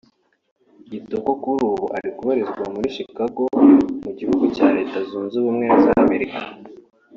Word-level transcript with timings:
Kitoko 0.89 1.29
kuri 1.43 1.59
ubu 1.67 1.85
uri 1.97 2.09
kubarizwa 2.17 2.63
muri 2.73 2.87
Chicago 2.95 3.41
mu 4.03 4.11
gihugu 4.17 4.43
cya 4.55 4.67
Leta 4.75 4.97
Zunze 5.09 5.35
Ubumwe 5.37 5.65
za 5.83 5.93
Amerika 6.05 6.39